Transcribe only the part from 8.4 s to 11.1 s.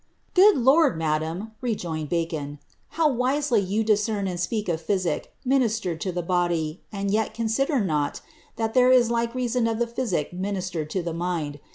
that there is like reason of the physic ministered to